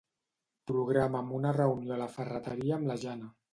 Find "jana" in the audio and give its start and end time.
3.07-3.33